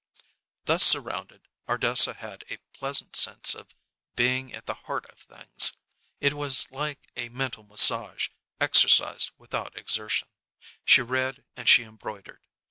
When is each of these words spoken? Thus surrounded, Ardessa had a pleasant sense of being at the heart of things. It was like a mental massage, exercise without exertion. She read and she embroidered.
Thus 0.65 0.83
surrounded, 0.83 1.47
Ardessa 1.69 2.15
had 2.15 2.43
a 2.49 2.57
pleasant 2.73 3.15
sense 3.15 3.53
of 3.53 3.75
being 4.15 4.51
at 4.51 4.65
the 4.65 4.73
heart 4.73 5.05
of 5.11 5.19
things. 5.19 5.73
It 6.19 6.33
was 6.33 6.71
like 6.71 7.11
a 7.15 7.29
mental 7.29 7.61
massage, 7.61 8.29
exercise 8.59 9.29
without 9.37 9.77
exertion. 9.77 10.29
She 10.83 11.03
read 11.03 11.45
and 11.55 11.69
she 11.69 11.83
embroidered. 11.83 12.41